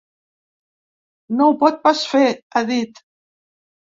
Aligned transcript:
No 1.41 1.49
ho 1.51 1.53
pot 1.59 1.77
pas 1.85 2.01
fer, 2.13 2.23
ha 2.57 2.63
dit. 2.71 3.03